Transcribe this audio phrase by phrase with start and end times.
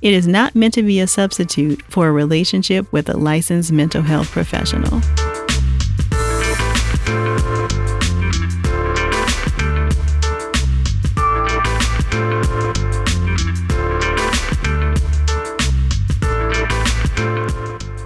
[0.00, 4.02] it is not meant to be a substitute for a relationship with a licensed mental
[4.02, 5.00] health professional.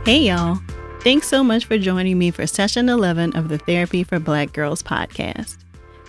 [0.04, 0.58] Hey, y'all.
[1.00, 4.82] Thanks so much for joining me for session 11 of the Therapy for Black Girls
[4.82, 5.56] podcast.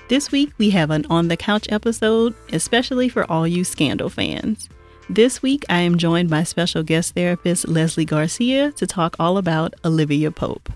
[0.08, 4.70] This week, we have an on the couch episode, especially for all you Scandal fans.
[5.10, 9.74] This week, I am joined by special guest therapist Leslie Garcia to talk all about
[9.84, 10.72] Olivia Pope.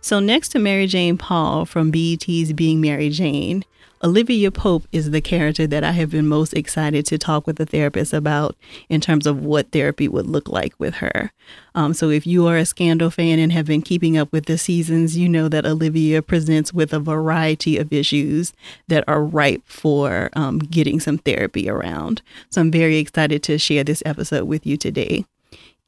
[0.00, 3.64] So, next to Mary Jane Paul from BET's Being Mary Jane,
[4.04, 7.66] Olivia Pope is the character that I have been most excited to talk with a
[7.66, 8.56] therapist about
[8.88, 11.30] in terms of what therapy would look like with her.
[11.76, 14.58] Um, so, if you are a Scandal fan and have been keeping up with the
[14.58, 18.52] seasons, you know that Olivia presents with a variety of issues
[18.88, 22.22] that are ripe for um, getting some therapy around.
[22.50, 25.26] So, I'm very excited to share this episode with you today.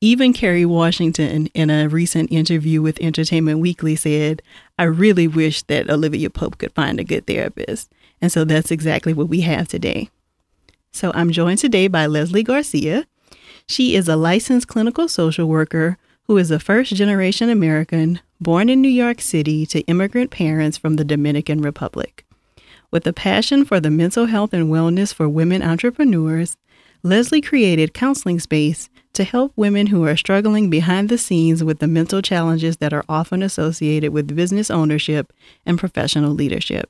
[0.01, 4.43] Even Kerry Washington, in a recent interview with Entertainment Weekly, said,
[4.79, 7.91] I really wish that Olivia Pope could find a good therapist.
[8.25, 10.09] And so that's exactly what we have today.
[10.93, 13.07] So I'm joined today by Leslie Garcia.
[13.67, 18.81] She is a licensed clinical social worker who is a first generation American born in
[18.81, 22.25] New York City to immigrant parents from the Dominican Republic.
[22.91, 26.57] With a passion for the mental health and wellness for women entrepreneurs,
[27.03, 31.87] Leslie created Counseling Space to help women who are struggling behind the scenes with the
[31.87, 35.31] mental challenges that are often associated with business ownership
[35.67, 36.89] and professional leadership.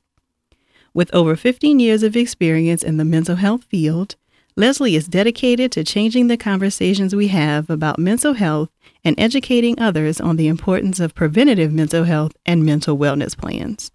[0.95, 4.15] With over 15 years of experience in the mental health field,
[4.55, 8.69] Leslie is dedicated to changing the conversations we have about mental health
[9.03, 13.91] and educating others on the importance of preventative mental health and mental wellness plans.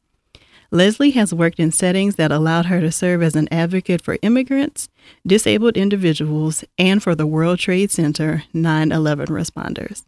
[0.70, 4.90] Leslie has worked in settings that allowed her to serve as an advocate for immigrants,
[5.26, 10.04] disabled individuals, and for the World Trade Center 9 11 responders.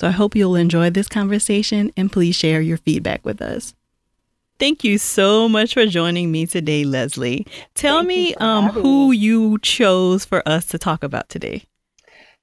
[0.00, 3.74] So I hope you'll enjoy this conversation and please share your feedback with us.
[4.62, 7.48] Thank you so much for joining me today, Leslie.
[7.74, 9.16] Tell Thank me um, who me.
[9.16, 11.64] you chose for us to talk about today.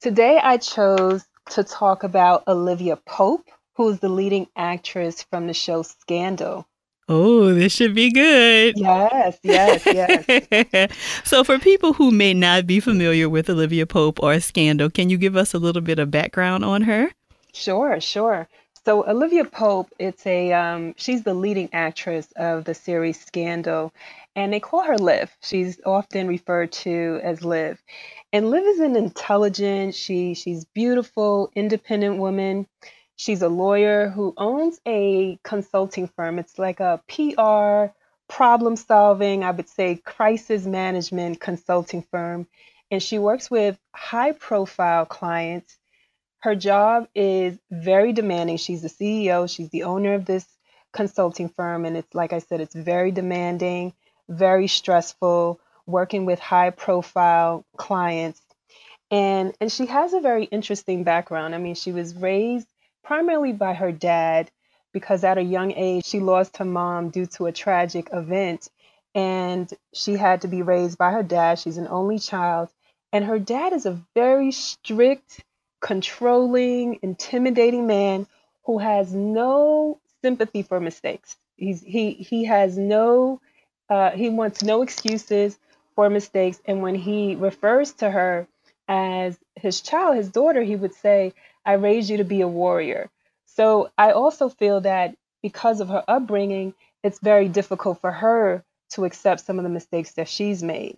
[0.02, 5.54] Today, I chose to talk about Olivia Pope, who is the leading actress from the
[5.54, 6.68] show Scandal.
[7.08, 8.78] Oh, this should be good.
[8.78, 10.92] Yes, yes, yes.
[11.24, 15.18] so, for people who may not be familiar with Olivia Pope or Scandal, can you
[15.18, 17.12] give us a little bit of background on her?
[17.54, 18.50] Sure, sure.
[18.86, 23.94] So Olivia Pope, it's a um, she's the leading actress of the series Scandal,
[24.36, 25.30] and they call her Liv.
[25.42, 27.82] She's often referred to as Liv,
[28.34, 29.96] and Liv is an intelligent.
[29.96, 32.68] She she's beautiful, independent woman.
[33.16, 36.40] She's a lawyer who owns a consulting firm.
[36.40, 37.94] It's like a PR,
[38.30, 42.48] problem solving, I would say crisis management consulting firm.
[42.90, 45.78] And she works with high profile clients.
[46.40, 48.58] Her job is very demanding.
[48.58, 50.46] She's the CEO, she's the owner of this
[50.94, 51.86] consulting firm.
[51.86, 53.94] And it's like I said, it's very demanding,
[54.28, 58.42] very stressful, working with high profile clients.
[59.12, 61.56] And, and she has a very interesting background.
[61.56, 62.68] I mean, she was raised
[63.04, 64.52] primarily by her dad
[64.94, 68.70] because at a young age she lost her mom due to a tragic event
[69.16, 71.60] and she had to be raised by her dad.
[71.60, 72.70] She's an only child.
[73.12, 75.44] And her dad is a very strict,
[75.80, 78.28] controlling, intimidating man
[78.64, 81.38] who has no sympathy for mistakes.
[81.56, 83.42] He's he he has no
[83.90, 85.58] uh, he wants no excuses
[85.96, 86.62] for mistakes.
[86.66, 88.48] And when he refers to her
[88.88, 91.34] as his child, his daughter, he would say,
[91.66, 93.10] I raised you to be a warrior.
[93.46, 96.74] So I also feel that because of her upbringing,
[97.04, 100.98] it's very difficult for her to accept some of the mistakes that she's made.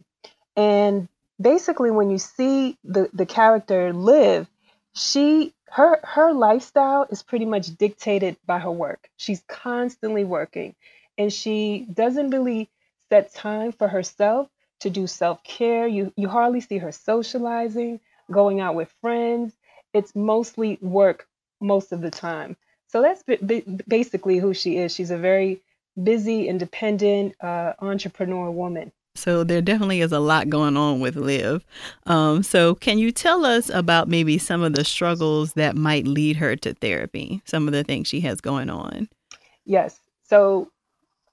[0.55, 1.07] And
[1.39, 4.47] basically when you see the, the character Liv,
[4.95, 9.09] she her her lifestyle is pretty much dictated by her work.
[9.17, 10.75] She's constantly working
[11.17, 12.69] and she doesn't really
[13.09, 14.49] set time for herself
[14.81, 15.87] to do self-care.
[15.87, 17.99] You you hardly see her socializing,
[18.31, 19.53] going out with friends
[19.93, 21.27] it's mostly work
[21.59, 22.57] most of the time.
[22.87, 23.23] So that's
[23.87, 24.93] basically who she is.
[24.93, 25.61] She's a very
[26.01, 28.91] busy, independent uh, entrepreneur woman.
[29.15, 31.65] So there definitely is a lot going on with Liv.
[32.05, 36.37] Um, so can you tell us about maybe some of the struggles that might lead
[36.37, 37.41] her to therapy?
[37.45, 39.09] Some of the things she has going on.
[39.65, 39.99] Yes.
[40.23, 40.71] So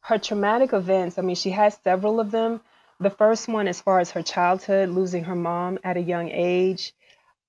[0.01, 2.61] her traumatic events, I mean, she has several of them.
[3.01, 6.93] The first one, as far as her childhood, losing her mom at a young age.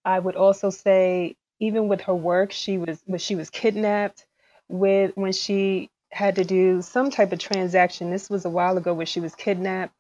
[0.06, 4.26] I would also say, even with her work, she was when she was kidnapped.
[4.68, 8.12] With when she had to do some type of transaction.
[8.12, 9.94] This was a while ago where she was kidnapped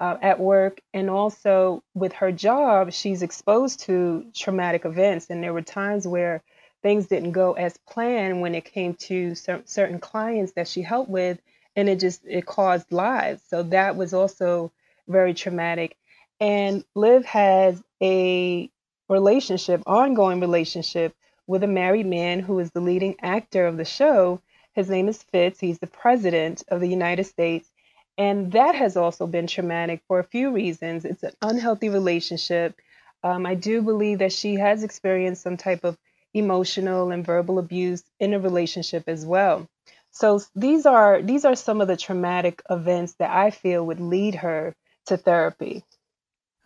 [0.00, 0.80] uh, at work.
[0.94, 5.26] And also with her job, she's exposed to traumatic events.
[5.30, 6.42] And there were times where
[6.82, 11.10] things didn't go as planned when it came to cer- certain clients that she helped
[11.10, 11.40] with.
[11.74, 13.42] And it just, it caused lives.
[13.48, 14.72] So that was also
[15.08, 15.96] very traumatic.
[16.40, 18.70] And Liv has a
[19.08, 21.14] relationship, ongoing relationship
[21.46, 24.40] with a married man who is the leading actor of the show
[24.78, 25.58] his name is Fitz.
[25.58, 27.68] He's the president of the United States.
[28.16, 31.04] And that has also been traumatic for a few reasons.
[31.04, 32.80] It's an unhealthy relationship.
[33.24, 35.98] Um, I do believe that she has experienced some type of
[36.32, 39.68] emotional and verbal abuse in a relationship as well.
[40.12, 44.36] So these are these are some of the traumatic events that I feel would lead
[44.36, 44.76] her
[45.06, 45.82] to therapy.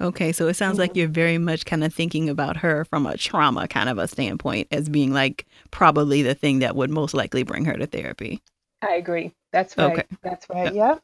[0.00, 0.98] Okay, so it sounds like mm-hmm.
[0.98, 4.68] you're very much kind of thinking about her from a trauma kind of a standpoint
[4.72, 8.42] as being like probably the thing that would most likely bring her to therapy.
[8.82, 9.32] I agree.
[9.52, 9.92] That's right.
[9.92, 10.04] Okay.
[10.22, 10.74] That's right.
[10.74, 10.98] Yeah.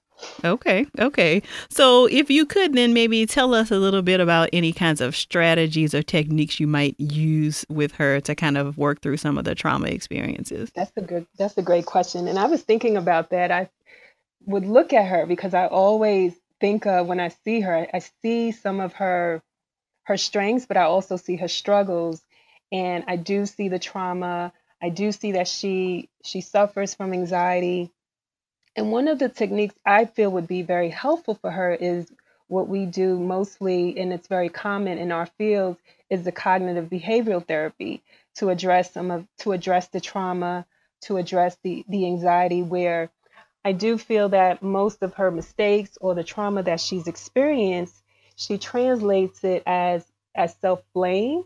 [0.44, 0.87] Okay.
[0.99, 1.43] Okay.
[1.70, 5.14] So if you could then maybe tell us a little bit about any kinds of
[5.14, 9.44] strategies or techniques you might use with her to kind of work through some of
[9.44, 10.70] the trauma experiences.
[10.75, 12.26] That's a good that's a great question.
[12.26, 13.52] And I was thinking about that.
[13.52, 13.69] I
[14.46, 18.52] would look at her because I always think of when I see her, I see
[18.52, 19.43] some of her
[20.05, 22.22] her strengths, but I also see her struggles,
[22.72, 24.52] and I do see the trauma.
[24.81, 27.90] I do see that she she suffers from anxiety.
[28.76, 32.10] And one of the techniques I feel would be very helpful for her is
[32.46, 35.76] what we do mostly, and it's very common in our field,
[36.08, 38.02] is the cognitive behavioral therapy
[38.37, 40.66] to address some of to address the trauma,
[41.02, 43.11] to address the the anxiety where
[43.68, 48.02] I do feel that most of her mistakes or the trauma that she's experienced,
[48.34, 51.44] she translates it as as self-blame.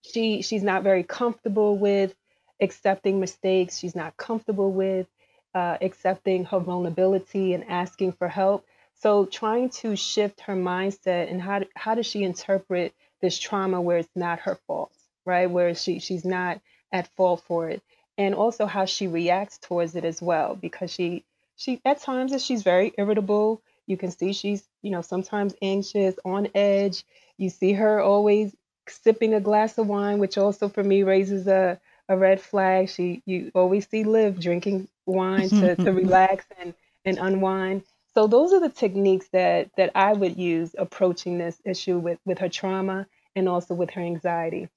[0.00, 2.12] She she's not very comfortable with
[2.60, 3.78] accepting mistakes.
[3.78, 5.06] She's not comfortable with
[5.54, 8.66] uh, accepting her vulnerability and asking for help.
[8.96, 13.98] So trying to shift her mindset and how how does she interpret this trauma where
[13.98, 14.92] it's not her fault,
[15.24, 15.48] right?
[15.48, 16.60] Where she she's not
[16.90, 17.80] at fault for it
[18.18, 21.24] and also how she reacts towards it as well because she
[21.56, 23.62] she at times she's very irritable.
[23.86, 27.04] You can see she's you know sometimes anxious on edge.
[27.38, 28.54] You see her always
[28.88, 32.88] sipping a glass of wine which also for me raises a, a red flag.
[32.88, 36.74] She you always see liv drinking wine to, to relax and
[37.04, 37.82] and unwind.
[38.14, 42.38] So those are the techniques that that i would use approaching this issue with with
[42.38, 44.68] her trauma and also with her anxiety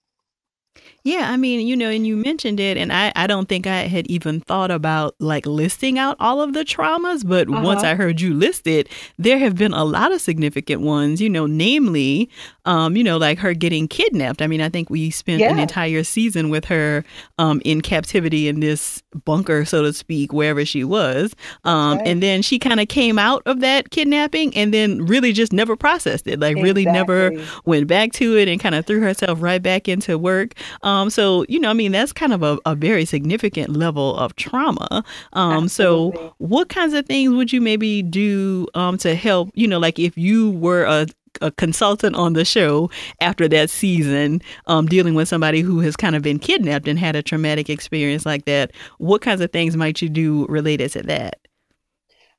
[1.03, 3.81] yeah, I mean, you know, and you mentioned it, and I, I don't think I
[3.81, 7.61] had even thought about like listing out all of the traumas, but uh-huh.
[7.63, 8.89] once I heard you list it,
[9.19, 12.29] there have been a lot of significant ones, you know, namely,
[12.65, 14.41] um, you know, like her getting kidnapped.
[14.41, 15.51] I mean, I think we spent yeah.
[15.51, 17.05] an entire season with her
[17.37, 21.35] um, in captivity in this bunker, so to speak, wherever she was.
[21.63, 25.53] Um, And then she kind of came out of that kidnapping and then really just
[25.53, 26.63] never processed it, like, exactly.
[26.63, 27.31] really never
[27.65, 30.53] went back to it and kind of threw herself right back into work.
[30.83, 34.35] Um, so, you know, I mean, that's kind of a, a very significant level of
[34.35, 35.03] trauma.
[35.33, 39.79] Um, so, what kinds of things would you maybe do um, to help, you know,
[39.79, 41.07] like if you were a
[41.41, 42.89] a consultant on the show
[43.21, 47.15] after that season, um, dealing with somebody who has kind of been kidnapped and had
[47.15, 48.71] a traumatic experience like that.
[48.99, 51.39] What kinds of things might you do related to that?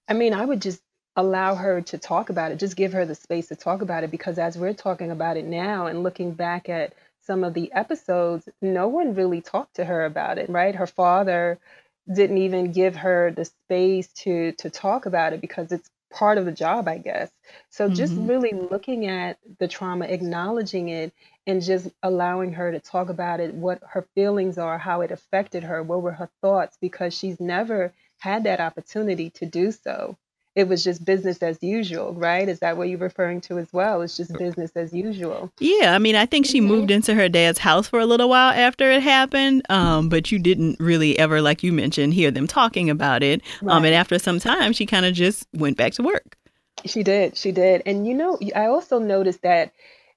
[0.09, 0.80] I mean, I would just
[1.16, 4.11] allow her to talk about it, just give her the space to talk about it,
[4.11, 6.92] because as we're talking about it now and looking back at
[7.26, 10.75] some of the episodes, no one really talked to her about it, right?
[10.75, 11.59] Her father
[12.12, 16.45] didn't even give her the space to to talk about it because it's part of
[16.45, 17.30] the job, I guess.
[17.71, 18.28] So just mm-hmm.
[18.28, 21.12] really looking at the trauma, acknowledging it,
[21.47, 25.64] and just allowing her to talk about it, what her feelings are, how it affected
[25.64, 30.16] her, what were her thoughts, because she's never had that opportunity to do so
[30.56, 32.48] it was just business as usual, right?
[32.48, 34.00] Is that what you're referring to as well?
[34.00, 35.52] It's just business as usual.
[35.60, 36.68] Yeah, I mean, I think she mm-hmm.
[36.68, 40.38] moved into her dad's house for a little while after it happened, um, but you
[40.38, 43.42] didn't really ever, like you mentioned, hear them talking about it.
[43.60, 43.76] Right.
[43.76, 46.38] Um, and after some time, she kind of just went back to work.
[46.86, 49.72] She did, she did, and you know, I also noticed that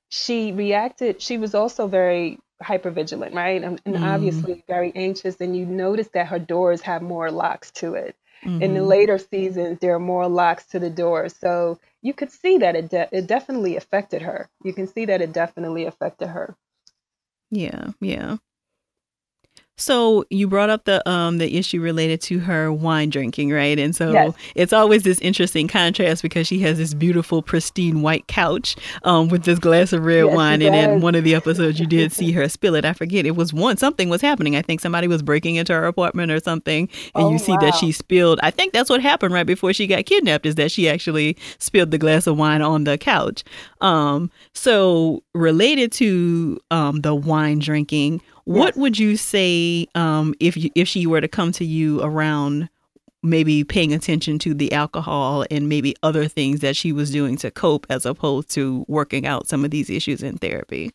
[0.07, 1.21] she reacted.
[1.21, 3.61] She was also very hyper vigilant, right?
[3.61, 4.03] And, and mm.
[4.03, 5.37] obviously very anxious.
[5.39, 8.15] And you notice that her doors have more locks to it
[8.45, 8.61] Mm-hmm.
[8.61, 11.29] In the later seasons, there are more locks to the door.
[11.29, 14.49] So you could see that it de- it definitely affected her.
[14.63, 16.55] You can see that it definitely affected her.
[17.51, 18.37] Yeah, yeah.
[19.79, 23.79] So you brought up the um the issue related to her wine drinking, right?
[23.79, 24.33] And so yes.
[24.55, 29.43] it's always this interesting contrast because she has this beautiful, pristine white couch um with
[29.43, 32.31] this glass of red yes, wine, and in one of the episodes you did see
[32.33, 32.85] her spill it.
[32.85, 34.55] I forget it was one something was happening.
[34.55, 37.59] I think somebody was breaking into her apartment or something, and oh, you see wow.
[37.59, 38.39] that she spilled.
[38.43, 40.45] I think that's what happened right before she got kidnapped.
[40.45, 43.43] Is that she actually spilled the glass of wine on the couch?
[43.79, 50.71] Um, so related to um the wine drinking what would you say um, if you,
[50.73, 52.67] if she were to come to you around
[53.21, 57.51] maybe paying attention to the alcohol and maybe other things that she was doing to
[57.51, 60.91] cope as opposed to working out some of these issues in therapy?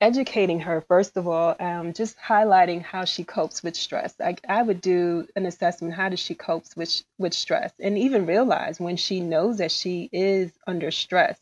[0.00, 4.14] Educating her, first of all, um, just highlighting how she copes with stress.
[4.20, 5.94] I, I would do an assessment.
[5.94, 10.08] How does she cope with with stress, and even realize when she knows that she
[10.12, 11.38] is under stress,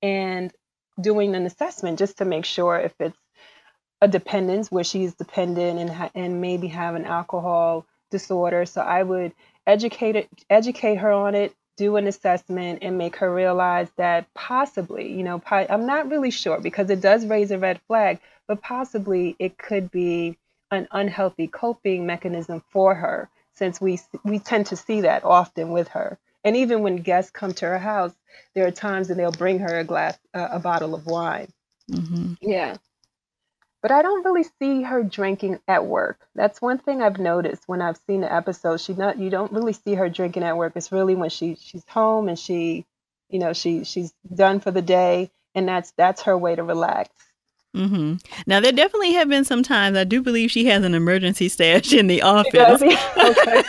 [0.00, 0.52] and
[1.00, 3.18] doing an assessment just to make sure if it's
[4.00, 8.64] a dependence where she's dependent and ha- and maybe have an alcohol disorder.
[8.66, 9.32] So I would
[9.66, 15.12] educate it, educate her on it, do an assessment, and make her realize that possibly,
[15.12, 18.62] you know, po- I'm not really sure because it does raise a red flag, but
[18.62, 20.38] possibly it could be
[20.70, 25.88] an unhealthy coping mechanism for her since we we tend to see that often with
[25.88, 26.18] her.
[26.44, 28.12] And even when guests come to her house,
[28.54, 31.48] there are times that they'll bring her a glass, uh, a bottle of wine.
[31.90, 32.34] Mm-hmm.
[32.40, 32.76] Yeah
[33.82, 36.18] but I don't really see her drinking at work.
[36.34, 38.80] That's one thing I've noticed when I've seen the episode.
[38.80, 40.72] She not you don't really see her drinking at work.
[40.76, 42.86] It's really when she she's home and she,
[43.28, 47.10] you know, she she's done for the day and that's that's her way to relax.
[47.78, 48.16] Mm-hmm.
[48.48, 51.92] Now there definitely have been some times I do believe she has an emergency stash
[51.92, 52.82] in the office.
[53.18, 53.62] Okay.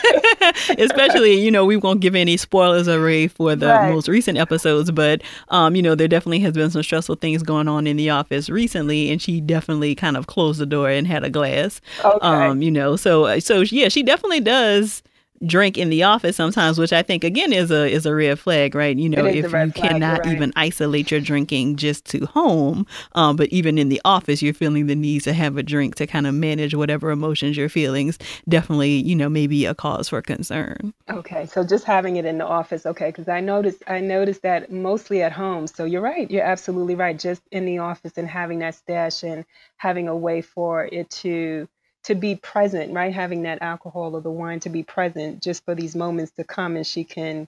[0.78, 3.92] Especially, you know, we won't give any spoilers array for the right.
[3.92, 7.68] most recent episodes, but um, you know, there definitely has been some stressful things going
[7.68, 11.24] on in the office recently, and she definitely kind of closed the door and had
[11.24, 11.82] a glass.
[12.04, 12.26] Okay.
[12.26, 15.04] Um, you know, so so yeah, she definitely does
[15.46, 18.76] drink in the office sometimes, which I think again is a is a red flag,
[18.76, 18.96] right?
[18.96, 20.34] You know, if you flag, cannot right.
[20.34, 24.88] even isolate your drinking just to home, um, but even in the office, you're feeling
[24.88, 28.14] the need to have a drink to kind of manage whatever emotions you're feeling.
[28.48, 30.94] Definitely, you know, maybe a cause for concern.
[31.10, 34.72] Okay, so just having it in the office, okay, because I noticed I noticed that
[34.72, 35.68] mostly at home.
[35.68, 37.18] So you're right, you're absolutely right.
[37.18, 39.46] Just in the office and having that stash and
[39.78, 41.68] having a way for it to
[42.10, 43.14] to be present, right?
[43.14, 46.76] Having that alcohol or the wine to be present just for these moments to come
[46.76, 47.48] and she can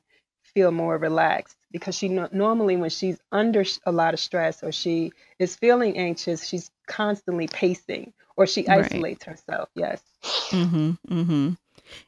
[0.53, 4.71] feel more relaxed because she no- normally when she's under a lot of stress or
[4.71, 9.37] she is feeling anxious she's constantly pacing or she isolates right.
[9.37, 10.01] herself yes
[10.49, 11.57] mhm mhm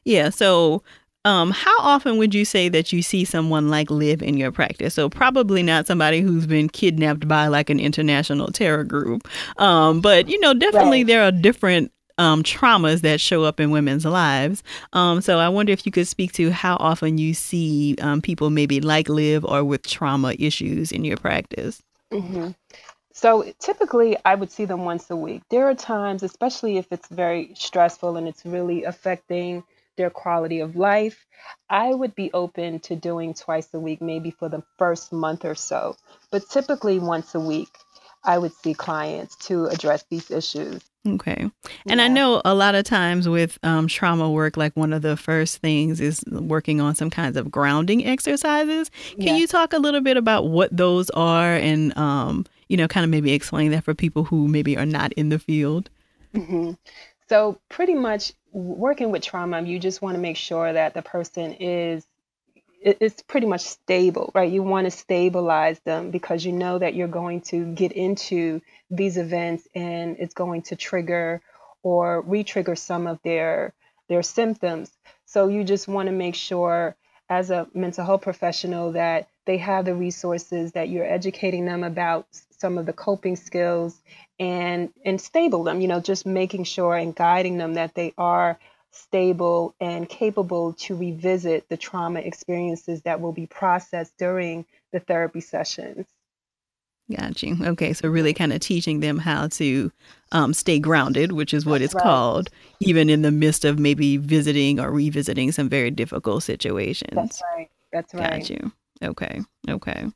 [0.04, 0.82] yeah so
[1.26, 4.92] um, how often would you say that you see someone like Liv in your practice?
[4.92, 10.28] So probably not somebody who's been kidnapped by like an international terror group, um, but
[10.28, 11.06] you know, definitely right.
[11.06, 14.62] there are different um, traumas that show up in women's lives.
[14.92, 18.50] Um, so I wonder if you could speak to how often you see um, people
[18.50, 21.82] maybe like Liv or with trauma issues in your practice.
[22.12, 22.50] Mm-hmm.
[23.12, 25.42] So typically, I would see them once a week.
[25.48, 29.62] There are times, especially if it's very stressful and it's really affecting
[29.96, 31.24] their quality of life,
[31.70, 35.54] I would be open to doing twice a week, maybe for the first month or
[35.54, 35.96] so.
[36.30, 37.70] But typically, once a week,
[38.24, 40.82] I would see clients to address these issues.
[41.06, 41.50] Okay.
[41.86, 42.04] And yeah.
[42.04, 45.58] I know a lot of times with um, trauma work, like one of the first
[45.58, 48.90] things is working on some kinds of grounding exercises.
[49.20, 53.04] Can you talk a little bit about what those are and, um, you know, kind
[53.04, 55.90] of maybe explain that for people who maybe are not in the field?
[56.34, 56.72] Mm-hmm.
[57.28, 61.52] So, pretty much working with trauma, you just want to make sure that the person
[61.54, 62.06] is
[62.84, 64.50] it's pretty much stable, right?
[64.50, 68.60] You want to stabilize them because you know that you're going to get into
[68.90, 71.40] these events and it's going to trigger
[71.82, 73.72] or re-trigger some of their
[74.08, 74.90] their symptoms.
[75.24, 76.94] So you just want to make sure
[77.30, 82.26] as a mental health professional that they have the resources that you're educating them about
[82.58, 83.98] some of the coping skills
[84.38, 88.58] and and stable them, you know, just making sure and guiding them that they are
[88.94, 95.40] stable, and capable to revisit the trauma experiences that will be processed during the therapy
[95.40, 96.06] sessions.
[97.14, 97.56] Got you.
[97.60, 99.92] Okay, so really kind of teaching them how to
[100.32, 102.02] um, stay grounded, which is what That's it's right.
[102.02, 107.12] called, even in the midst of maybe visiting or revisiting some very difficult situations.
[107.12, 107.68] That's right.
[107.92, 108.40] That's right.
[108.40, 108.72] Got you.
[109.02, 109.40] Okay.
[109.68, 110.06] Okay.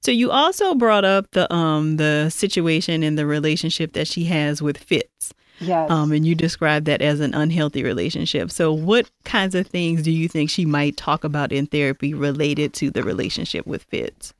[0.00, 4.60] So you also brought up the um the situation and the relationship that she has
[4.60, 5.32] with Fitz.
[5.64, 5.90] Yes.
[5.90, 8.50] Um, and you described that as an unhealthy relationship.
[8.50, 12.72] So, what kinds of things do you think she might talk about in therapy related
[12.74, 14.34] to the relationship with Fitz?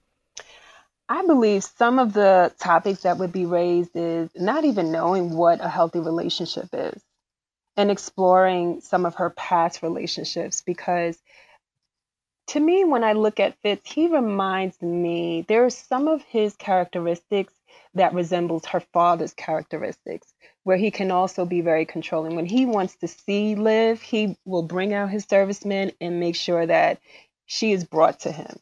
[1.09, 5.63] I believe some of the topics that would be raised is not even knowing what
[5.63, 7.03] a healthy relationship is
[7.77, 11.19] and exploring some of her past relationships because
[12.49, 16.55] to me when I look at Fitz, he reminds me there are some of his
[16.57, 17.53] characteristics
[17.95, 20.34] that resembles her father's characteristics
[20.65, 22.35] where he can also be very controlling.
[22.35, 26.67] When he wants to see Liv, he will bring out his servicemen and make sure
[26.67, 27.01] that
[27.47, 28.59] she is brought to him.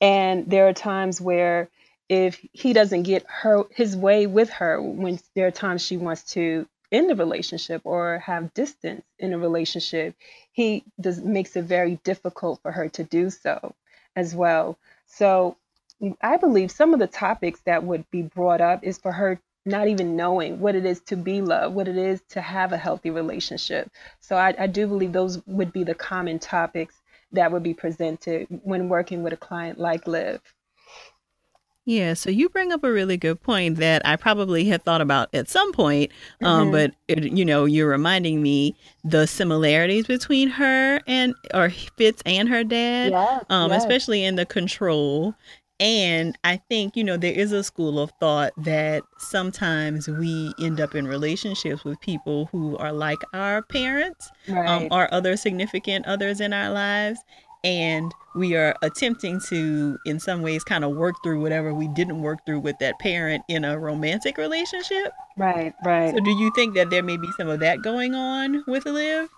[0.00, 1.68] And there are times where
[2.08, 6.22] if he doesn't get her his way with her, when there are times she wants
[6.32, 10.14] to end the relationship or have distance in a relationship,
[10.52, 13.74] he does makes it very difficult for her to do so
[14.16, 14.78] as well.
[15.06, 15.56] So
[16.22, 19.88] I believe some of the topics that would be brought up is for her not
[19.88, 23.10] even knowing what it is to be loved, what it is to have a healthy
[23.10, 23.90] relationship.
[24.20, 26.94] So I, I do believe those would be the common topics
[27.32, 30.40] that would be presented when working with a client like Liv.
[31.84, 35.34] Yeah, so you bring up a really good point that I probably had thought about
[35.34, 36.72] at some point, um, mm-hmm.
[36.72, 42.46] but it, you know, you're reminding me the similarities between her and or Fitz and
[42.50, 43.82] her dad, yes, um, yes.
[43.82, 45.34] especially in the control.
[45.80, 50.80] And I think you know there is a school of thought that sometimes we end
[50.80, 54.68] up in relationships with people who are like our parents um, right.
[54.68, 57.20] um, or other significant others in our lives,
[57.62, 62.22] and we are attempting to in some ways kind of work through whatever we didn't
[62.22, 65.12] work through with that parent in a romantic relationship.
[65.36, 66.12] Right right.
[66.12, 69.28] So do you think that there may be some of that going on with liv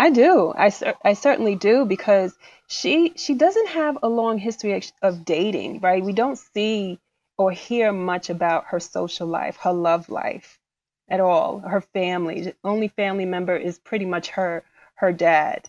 [0.00, 0.52] i do.
[0.56, 0.72] I,
[1.04, 2.34] I certainly do because
[2.66, 6.02] she she doesn't have a long history of dating right?
[6.02, 6.98] We don't see
[7.38, 10.58] or hear much about her social life her love life
[11.08, 12.42] at all her family.
[12.42, 14.64] The only family member is pretty much her
[14.94, 15.68] her dad.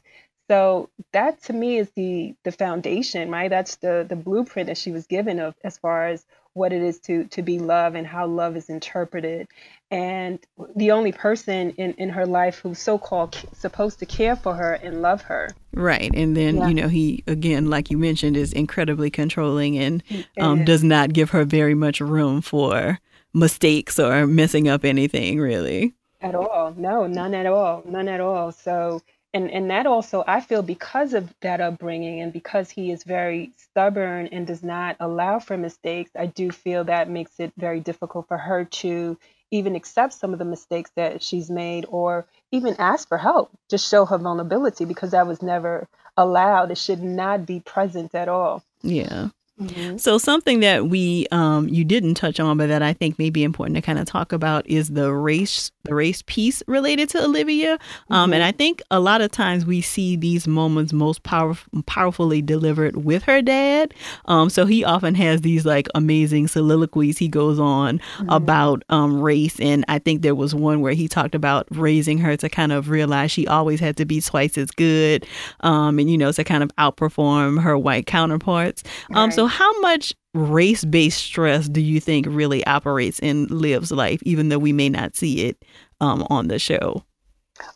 [0.49, 3.49] So that to me is the the foundation, right?
[3.49, 6.99] That's the the blueprint that she was given of as far as what it is
[6.99, 9.47] to to be love and how love is interpreted.
[9.89, 10.39] And
[10.75, 14.73] the only person in, in her life who's so called supposed to care for her
[14.73, 15.49] and love her.
[15.73, 16.09] Right.
[16.13, 16.67] And then, yeah.
[16.69, 20.01] you know, he, again, like you mentioned, is incredibly controlling and
[20.39, 22.99] um, does not give her very much room for
[23.33, 25.93] mistakes or messing up anything, really.
[26.21, 26.73] At all.
[26.77, 27.83] No, none at all.
[27.85, 28.53] None at all.
[28.53, 29.01] So
[29.33, 33.51] and and that also I feel because of that upbringing and because he is very
[33.57, 38.27] stubborn and does not allow for mistakes, I do feel that makes it very difficult
[38.27, 39.17] for her to
[39.51, 43.77] even accept some of the mistakes that she's made or even ask for help, to
[43.77, 46.71] show her vulnerability because that was never allowed.
[46.71, 48.63] It should not be present at all.
[48.81, 49.29] Yeah.
[49.61, 49.97] Mm-hmm.
[49.97, 53.43] So something that we um, you didn't touch on, but that I think may be
[53.43, 57.73] important to kind of talk about is the race the race piece related to Olivia.
[58.09, 58.33] Um, mm-hmm.
[58.33, 63.03] And I think a lot of times we see these moments most power, powerfully delivered
[63.03, 63.93] with her dad.
[64.25, 68.29] Um, so he often has these like amazing soliloquies he goes on mm-hmm.
[68.29, 69.59] about um, race.
[69.59, 72.89] And I think there was one where he talked about raising her to kind of
[72.89, 75.25] realize she always had to be twice as good
[75.61, 78.83] um, and, you know, to kind of outperform her white counterparts.
[79.13, 79.33] Um, right.
[79.33, 84.49] So, how much race based stress do you think really operates in Liv's life, even
[84.49, 85.63] though we may not see it
[85.99, 87.03] um, on the show?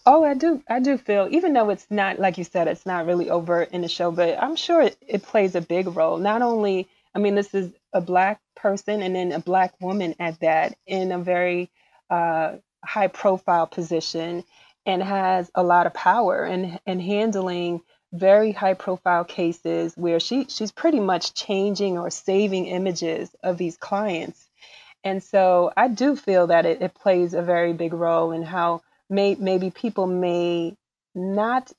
[0.06, 0.64] Oh, I do.
[0.70, 3.82] I do feel, even though it's not, like you said, it's not really overt in
[3.82, 6.18] the show, but I'm sure it, it plays a big role.
[6.18, 10.40] Not only, I mean, this is a black person and then a black woman at
[10.40, 11.70] that in a very
[12.10, 14.44] uh, high profile position
[14.86, 17.82] and has a lot of power and, and handling
[18.14, 23.78] very high profile cases where she she's pretty much changing or saving images of these
[23.78, 24.50] clients.
[25.04, 28.82] And so i do feel that it, it plays a very big role in how
[29.10, 30.76] may, maybe people may
[31.14, 31.72] not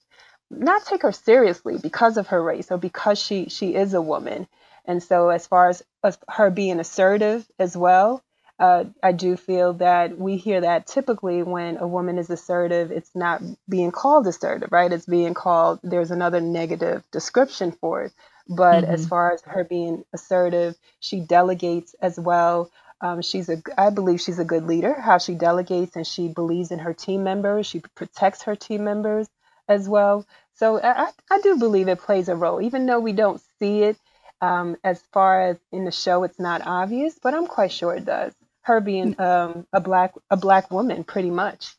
[0.50, 4.46] not take her seriously because of her race or because she she is a woman.
[4.84, 8.22] And so as far as, as her being assertive as well
[8.58, 13.14] uh, I do feel that we hear that typically when a woman is assertive, it's
[13.14, 14.90] not being called assertive, right?
[14.90, 18.12] It's being called, there's another negative description for it.
[18.48, 18.94] But mm-hmm.
[18.94, 22.70] as far as her being assertive, she delegates as well.
[23.02, 26.70] Um, she's a, I believe she's a good leader, how she delegates and she believes
[26.70, 27.66] in her team members.
[27.66, 29.28] She protects her team members
[29.68, 30.24] as well.
[30.54, 33.98] So I, I do believe it plays a role, even though we don't see it
[34.40, 38.06] um, as far as in the show, it's not obvious, but I'm quite sure it
[38.06, 38.32] does
[38.66, 41.74] her being um, a black a black woman, pretty much.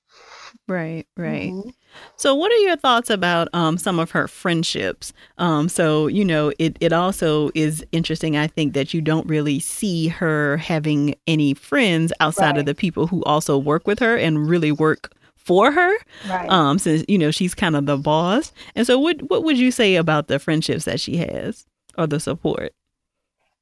[0.70, 1.52] Right, right.
[1.52, 1.70] Mm-hmm.
[2.16, 5.14] So, what are your thoughts about um, some of her friendships?
[5.38, 9.60] Um, so, you know, it, it also is interesting, I think, that you don't really
[9.60, 12.60] see her having any friends outside right.
[12.60, 15.94] of the people who also work with her and really work for her.
[16.30, 16.50] Right.
[16.50, 18.52] Um, since, you know, she's kind of the boss.
[18.76, 21.66] And so, what, what would you say about the friendships that she has
[21.98, 22.74] or the support?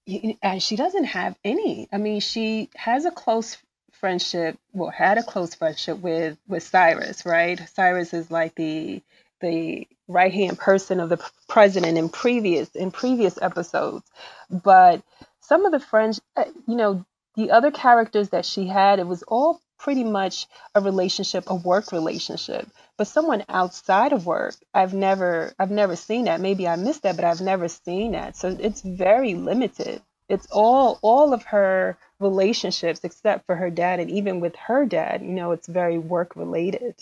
[0.08, 1.88] She doesn't have any.
[1.92, 3.58] I mean, she has a close
[3.94, 7.60] friendship, well, had a close friendship with with Cyrus, right?
[7.74, 9.02] Cyrus is like the
[9.42, 14.06] the right hand person of the president in previous in previous episodes,
[14.50, 15.02] but
[15.42, 19.24] some of the friends, uh, you know, the other characters that she had, it was
[19.24, 22.68] all pretty much a relationship, a work relationship.
[22.98, 26.40] But someone outside of work, I've never I've never seen that.
[26.40, 28.38] Maybe I missed that, but I've never seen that.
[28.38, 30.02] So it's very limited.
[30.30, 35.22] It's all all of her relationships except for her dad and even with her dad
[35.22, 36.96] you know it's very work related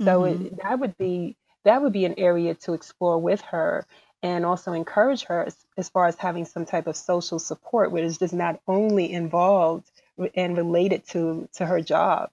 [0.00, 0.46] so mm-hmm.
[0.46, 3.86] it, that would be that would be an area to explore with her
[4.22, 8.04] and also encourage her as, as far as having some type of social support which
[8.04, 9.90] is just not only involved
[10.34, 12.30] and related to to her job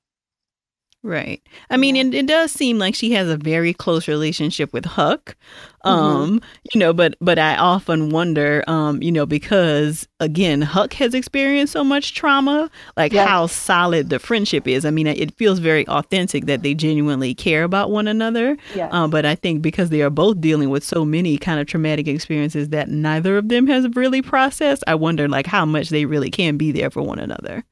[1.06, 1.42] Right.
[1.70, 5.36] I mean, it, it does seem like she has a very close relationship with Huck.
[5.84, 5.90] Mm-hmm.
[5.90, 6.46] Um, mm-hmm.
[6.74, 11.74] you know, but but I often wonder, um, you know, because again, Huck has experienced
[11.74, 14.86] so much trauma, like how solid the friendship is.
[14.86, 18.56] I mean, it feels very authentic that they genuinely care about one another.
[18.74, 18.94] Yes.
[18.94, 22.08] Um, but I think because they are both dealing with so many kind of traumatic
[22.08, 26.32] experiences that neither of them has really processed, I wonder like how much they really
[26.32, 27.66] can be there for one another.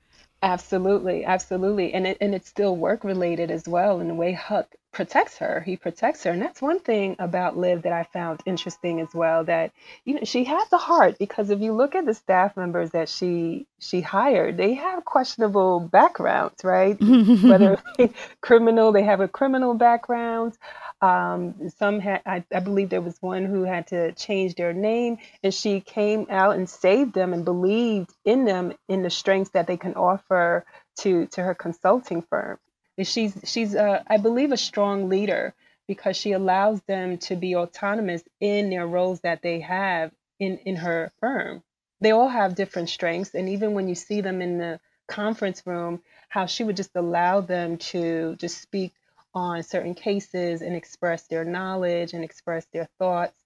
[0.43, 3.99] Absolutely, absolutely, and it and it's still work related as well.
[3.99, 7.83] In the way Huck protects her, he protects her, and that's one thing about Liv
[7.83, 9.43] that I found interesting as well.
[9.43, 9.71] That
[10.05, 13.09] you know she has a heart because if you look at the staff members that
[13.09, 16.99] she she hired, they have questionable backgrounds, right?
[17.41, 17.81] Whether
[18.41, 20.57] criminal, they have a criminal background.
[21.01, 25.17] Um, some had, I, I believe there was one who had to change their name,
[25.43, 29.67] and she came out and saved them and believed in them in the strengths that
[29.67, 30.65] they can offer
[30.99, 32.59] to to her consulting firm.
[32.97, 35.53] And she's she's uh, I believe a strong leader
[35.87, 40.75] because she allows them to be autonomous in their roles that they have in in
[40.77, 41.63] her firm.
[41.99, 46.01] They all have different strengths, and even when you see them in the conference room,
[46.29, 48.93] how she would just allow them to just speak
[49.33, 53.37] on certain cases and express their knowledge and express their thoughts.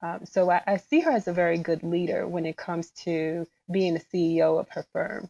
[0.00, 3.46] Um, so I, I, see her as a very good leader when it comes to
[3.70, 5.28] being the CEO of her firm.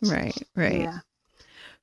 [0.00, 0.80] Right, right.
[0.80, 0.98] Yeah.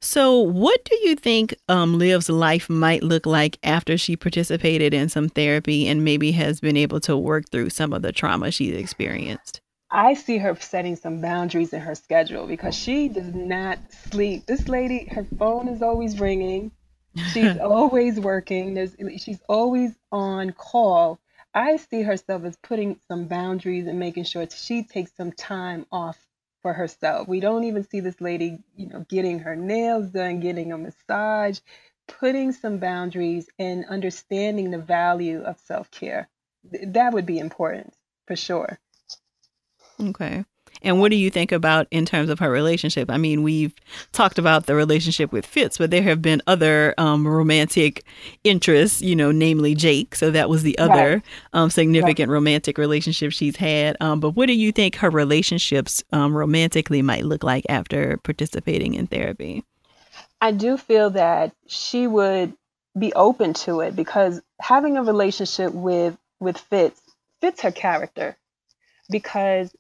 [0.04, 5.10] So, what do you think um, Liv's life might look like after she participated in
[5.10, 8.76] some therapy and maybe has been able to work through some of the trauma she's
[8.76, 9.62] experienced?
[9.92, 13.78] I see her setting some boundaries in her schedule because she does not
[14.10, 14.48] sleep.
[14.48, 16.72] This lady, her phone is always ringing.
[17.32, 18.74] She's always working.
[18.74, 21.20] There's, she's always on call.
[21.54, 26.18] I see herself as putting some boundaries and making sure she takes some time off
[26.62, 27.28] for herself.
[27.28, 31.60] We don't even see this lady, you know, getting her nails done, getting a massage,
[32.08, 36.30] putting some boundaries and understanding the value of self-care.
[36.88, 37.94] That would be important
[38.28, 38.80] for sure.
[40.00, 40.46] Okay.
[40.82, 43.10] And what do you think about in terms of her relationship?
[43.10, 43.74] I mean, we've
[44.12, 48.04] talked about the relationship with Fitz, but there have been other um, romantic
[48.44, 50.16] interests, you know, namely Jake.
[50.16, 51.24] So that was the other right.
[51.54, 52.34] um, significant right.
[52.34, 53.96] romantic relationship she's had.
[54.00, 58.96] Um, but what do you think her relationships um, romantically might look like after participating
[58.96, 59.64] in therapy?
[60.42, 62.54] I do feel that she would
[62.98, 67.00] be open to it because having a relationship with with Fitz
[67.40, 68.38] fits her character
[69.10, 69.74] because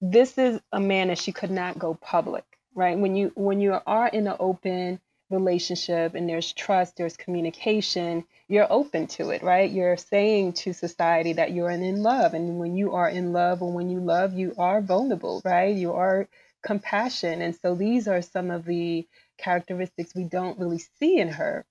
[0.00, 2.98] this is a man that she could not go public, right?
[2.98, 8.70] When you when you are in an open relationship and there's trust, there's communication, you're
[8.70, 9.70] open to it, right?
[9.70, 12.34] You're saying to society that you're in love.
[12.34, 15.74] And when you are in love or when you love, you are vulnerable, right?
[15.74, 16.28] You are
[16.64, 17.42] compassion.
[17.42, 19.06] And so these are some of the
[19.38, 21.64] characteristics we don't really see in her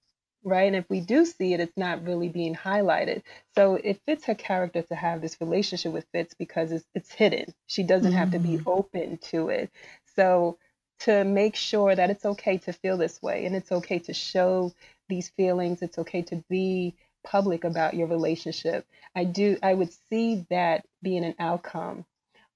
[0.45, 0.67] right?
[0.67, 3.23] And if we do see it, it's not really being highlighted.
[3.55, 7.53] So it fits her character to have this relationship with Fitz because it's, it's hidden.
[7.67, 8.17] She doesn't mm-hmm.
[8.17, 8.63] have to be mm.
[8.67, 9.71] open to it.
[10.15, 10.57] So
[10.99, 14.71] to make sure that it's okay to feel this way and it's okay to show
[15.09, 18.85] these feelings, it's okay to be public about your relationship.
[19.15, 22.05] I do, I would see that being an outcome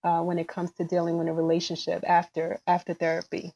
[0.03, 3.53] uh, when it comes to dealing with a relationship after after therapy.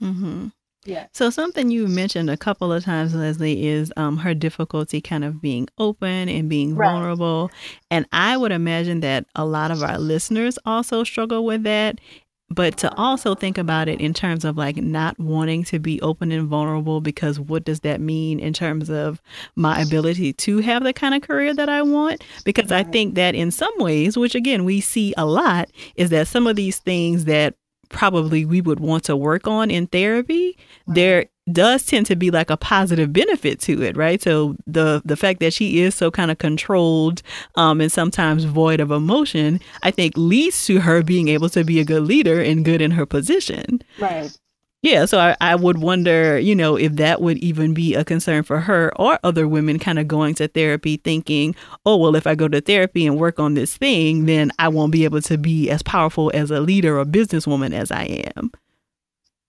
[0.00, 0.48] Mm-hmm.
[0.86, 1.06] Yeah.
[1.12, 5.42] So something you mentioned a couple of times, Leslie, is um, her difficulty kind of
[5.42, 6.90] being open and being right.
[6.90, 7.50] vulnerable.
[7.90, 12.00] And I would imagine that a lot of our listeners also struggle with that.
[12.48, 16.30] but to also think about it in terms of like not wanting to be open
[16.30, 19.20] and vulnerable because what does that mean in terms of
[19.56, 22.22] my ability to have the kind of career that I want?
[22.44, 26.28] Because I think that in some ways, which again we see a lot, is that
[26.28, 27.54] some of these things that
[27.88, 32.50] probably we would want to work on in therapy, there does tend to be like
[32.50, 34.20] a positive benefit to it, right?
[34.20, 37.22] So the the fact that she is so kind of controlled
[37.54, 41.78] um, and sometimes void of emotion, I think leads to her being able to be
[41.80, 43.82] a good leader and good in her position.
[43.98, 44.36] Right.
[44.82, 48.44] Yeah, so I, I would wonder, you know, if that would even be a concern
[48.44, 52.36] for her or other women kind of going to therapy thinking, oh, well, if I
[52.36, 55.70] go to therapy and work on this thing, then I won't be able to be
[55.70, 58.52] as powerful as a leader or businesswoman as I am.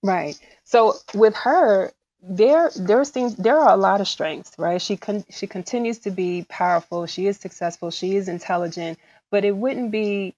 [0.02, 0.38] Right.
[0.64, 4.82] So with her, there there seems there are a lot of strengths, right?
[4.82, 7.06] She con- she continues to be powerful.
[7.06, 7.90] She is successful.
[7.90, 8.98] She is intelligent.
[9.30, 10.34] But it wouldn't be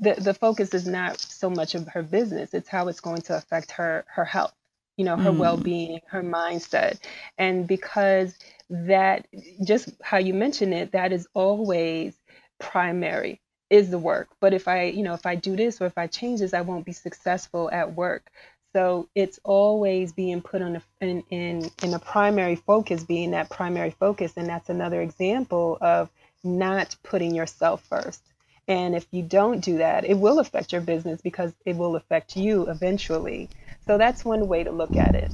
[0.00, 2.54] the the focus is not so much of her business.
[2.54, 4.54] It's how it's going to affect her her health.
[4.96, 5.38] You know, her mm.
[5.38, 6.98] well being, her mindset,
[7.38, 8.36] and because
[8.68, 9.26] that
[9.64, 12.14] just how you mentioned it, that is always
[12.58, 14.28] primary is the work.
[14.40, 16.60] But if I, you know, if I do this or if I change this, I
[16.60, 18.30] won't be successful at work.
[18.74, 23.50] So it's always being put on a, in, in in a primary focus, being that
[23.50, 26.10] primary focus, and that's another example of
[26.44, 28.22] not putting yourself first.
[28.68, 32.36] And if you don't do that, it will affect your business because it will affect
[32.36, 33.48] you eventually.
[33.86, 35.32] So that's one way to look at it.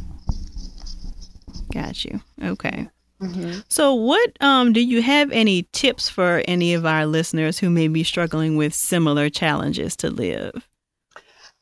[1.73, 2.21] Got you.
[2.43, 2.88] Okay.
[3.21, 3.61] Mm-hmm.
[3.69, 7.88] So, what um, do you have any tips for any of our listeners who may
[7.88, 10.69] be struggling with similar challenges to Liv?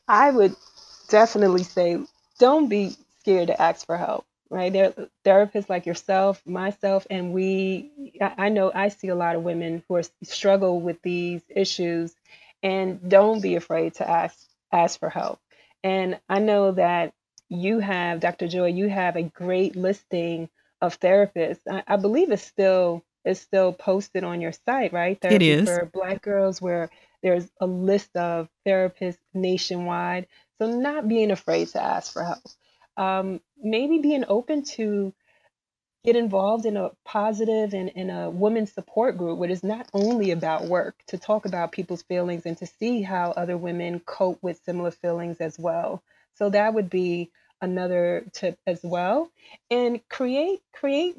[0.06, 0.54] I would
[1.08, 1.98] definitely say
[2.38, 4.72] don't be scared to ask for help right?
[4.72, 9.82] There therapists like yourself myself and we i know i see a lot of women
[9.88, 12.14] who are struggle with these issues
[12.62, 14.38] and don't be afraid to ask
[14.72, 15.40] ask for help.
[15.84, 17.12] And i know that
[17.48, 20.48] you have dr joy you have a great listing
[20.80, 21.60] of therapists.
[21.70, 25.20] I, I believe it's still it's still posted on your site right?
[25.20, 25.80] Therapy it is.
[25.80, 26.90] for black girls where
[27.22, 30.26] there's a list of therapists nationwide.
[30.60, 32.42] So not being afraid to ask for help.
[32.96, 35.12] Um, maybe being open to
[36.04, 40.30] get involved in a positive and in a women's support group where it's not only
[40.30, 44.62] about work to talk about people's feelings and to see how other women cope with
[44.64, 46.02] similar feelings as well.
[46.36, 49.30] So that would be another tip as well.
[49.70, 51.16] And create create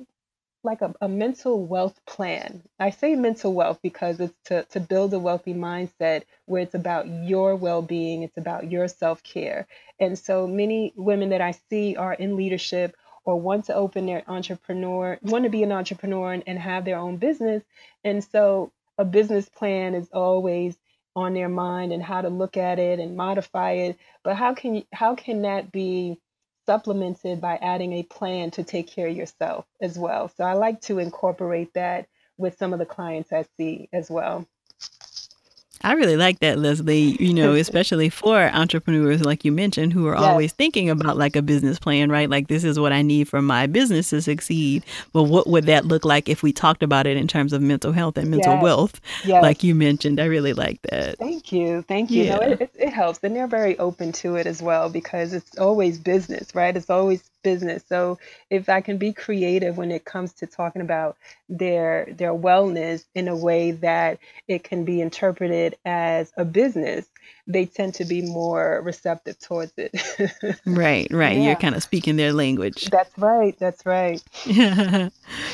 [0.68, 2.62] like a, a mental wealth plan.
[2.80, 7.08] I say mental wealth because it's to, to build a wealthy mindset where it's about
[7.08, 9.66] your well being, it's about your self care.
[10.00, 14.24] And so many women that I see are in leadership or want to open their
[14.28, 17.64] entrepreneur, want to be an entrepreneur and, and have their own business.
[18.04, 20.78] And so a business plan is always
[21.16, 23.98] on their mind and how to look at it and modify it.
[24.24, 26.20] But how can you, how can that be
[26.68, 30.30] supplemented by adding a plan to take care of yourself as well.
[30.38, 34.48] So I like to incorporate that with some of the clients I see as well.
[35.84, 40.16] I really like that, Leslie, you know, especially for entrepreneurs, like you mentioned, who are
[40.16, 40.24] yes.
[40.24, 42.30] always thinking about like a business plan, right?
[42.30, 44.84] Like, this is what I need for my business to succeed.
[45.14, 47.92] But what would that look like if we talked about it in terms of mental
[47.92, 48.64] health and mental yes.
[48.64, 49.42] wealth, yes.
[49.42, 50.20] like you mentioned?
[50.20, 51.18] I really like that.
[51.20, 51.82] Thank you.
[51.84, 52.24] Thank you.
[52.24, 52.36] Yeah.
[52.38, 53.20] No, it, it helps.
[53.24, 56.76] And they're very open to it as well because it's always business, right?
[56.76, 57.82] It's always business.
[57.88, 61.16] So if I can be creative when it comes to talking about
[61.48, 67.08] their their wellness in a way that it can be interpreted as a business,
[67.48, 69.92] they tend to be more receptive towards it.
[70.66, 71.38] right, right.
[71.38, 71.44] Yeah.
[71.44, 72.90] You're kind of speaking their language.
[72.90, 73.58] That's right.
[73.58, 74.22] That's right.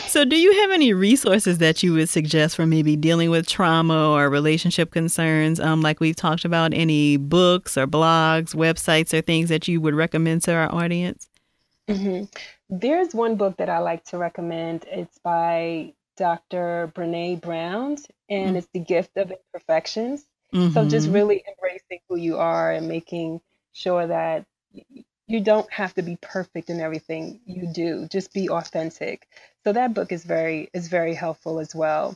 [0.07, 4.09] so, do you have any resources that you would suggest for maybe dealing with trauma
[4.09, 5.59] or relationship concerns?
[5.59, 9.93] Um, like we've talked about, any books or blogs, websites, or things that you would
[9.93, 11.29] recommend to our audience?
[11.89, 12.23] Hmm
[12.69, 14.85] There's one book that I like to recommend.
[14.89, 16.91] It's by Dr.
[16.95, 17.97] Brene Brown,
[18.29, 18.57] and mm.
[18.57, 20.25] it's The Gift of Imperfections.
[20.53, 21.15] So just mm-hmm.
[21.15, 23.41] really embracing who you are and making
[23.71, 24.45] sure that
[25.25, 28.07] you don't have to be perfect in everything you do.
[28.07, 29.27] Just be authentic.
[29.63, 32.15] So that book is very is very helpful as well.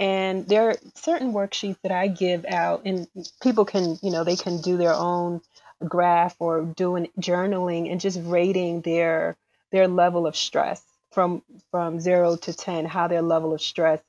[0.00, 3.06] And there are certain worksheets that I give out, and
[3.40, 5.40] people can, you know, they can do their own
[5.84, 9.36] graph or doing journaling and just rating their
[9.72, 14.00] their level of stress from from 0 to 10 how their level of stress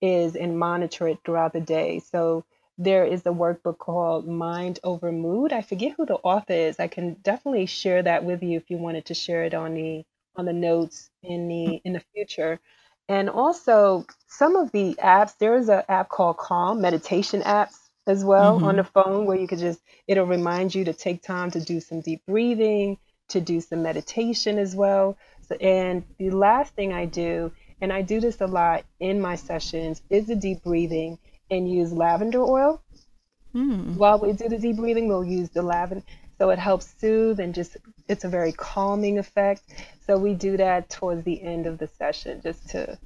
[0.00, 2.00] is and monitor it throughout the day.
[2.00, 2.44] So
[2.78, 5.52] there is a workbook called mind over mood.
[5.52, 6.80] I forget who the author is.
[6.80, 10.04] I can definitely share that with you if you wanted to share it on the
[10.36, 12.60] on the notes in the in the future.
[13.08, 17.76] And also some of the apps there is an app called calm meditation apps
[18.10, 18.66] as well mm-hmm.
[18.66, 21.80] on the phone where you could just, it'll remind you to take time to do
[21.80, 25.16] some deep breathing, to do some meditation as well.
[25.48, 29.36] So, and the last thing I do, and I do this a lot in my
[29.36, 31.18] sessions, is the deep breathing
[31.50, 32.82] and use lavender oil.
[33.54, 33.96] Mm.
[33.96, 36.04] While we do the deep breathing, we'll use the lavender.
[36.38, 37.76] So it helps soothe and just,
[38.08, 39.62] it's a very calming effect.
[40.06, 42.98] So we do that towards the end of the session just to,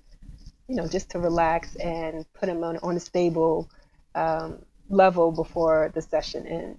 [0.69, 3.69] you know, just to relax and put them on, on a stable
[4.15, 4.59] um,
[4.89, 6.79] level before the session ends.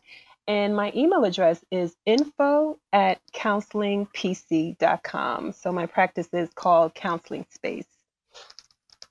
[0.49, 5.53] And my email address is info at counselingpc.com.
[5.53, 7.87] So, my practice is called Counseling Space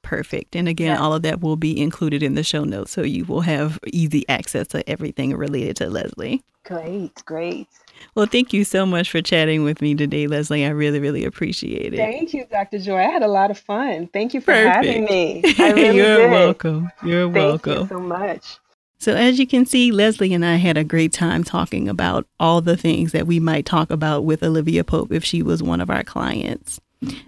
[0.01, 0.55] perfect.
[0.55, 2.91] And again, all of that will be included in the show notes.
[2.91, 6.43] So you will have easy access to everything related to Leslie.
[6.63, 7.67] Great, great.
[8.15, 10.65] Well, thank you so much for chatting with me today, Leslie.
[10.65, 11.97] I really, really appreciate it.
[11.97, 12.79] Thank you, Dr.
[12.79, 12.97] Joy.
[12.97, 14.07] I had a lot of fun.
[14.07, 14.75] Thank you for Perfect.
[14.85, 15.41] having me.
[15.59, 16.31] Really You're did.
[16.31, 16.91] welcome.
[17.03, 17.73] You're thank welcome.
[17.73, 18.57] Thank you so much.
[18.99, 22.61] So, as you can see, Leslie and I had a great time talking about all
[22.61, 25.89] the things that we might talk about with Olivia Pope if she was one of
[25.89, 26.79] our clients.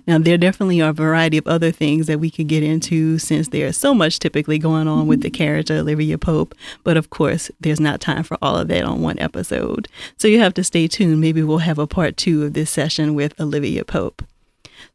[0.06, 3.48] Now, there definitely are a variety of other things that we could get into since
[3.48, 5.38] there's so much typically going on with the mm-hmm.
[5.38, 6.54] character Olivia Pope.
[6.84, 9.88] But of course, there's not time for all of that on one episode.
[10.18, 11.22] So you have to stay tuned.
[11.22, 14.24] Maybe we'll have a part two of this session with Olivia Pope.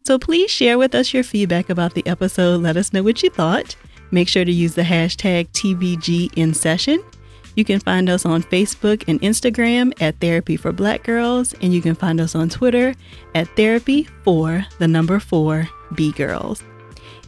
[0.04, 2.62] So please share with us your feedback about the episode.
[2.62, 3.74] Let us know what you thought.
[4.10, 7.02] Make sure to use the hashtag TBG in session
[7.58, 11.82] you can find us on Facebook and Instagram at Therapy for Black Girls, and you
[11.82, 12.94] can find us on Twitter
[13.34, 16.62] at Therapy for the number four B Girls.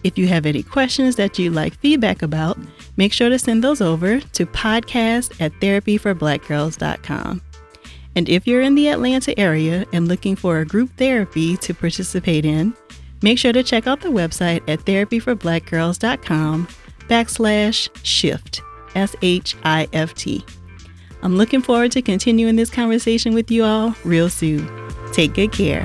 [0.04, 2.56] If you have any questions that you'd like feedback about,
[2.96, 7.42] make sure to send those over to podcast at therapyforblackgirls.com.
[8.14, 12.44] And if you're in the Atlanta area and looking for a group therapy to participate
[12.44, 12.72] in,
[13.20, 16.68] make sure to check out the website at therapyforblackgirls.com
[17.08, 18.62] backslash shift.
[18.94, 20.44] S H I F T.
[21.22, 24.68] I'm looking forward to continuing this conversation with you all real soon.
[25.12, 25.82] Take good care.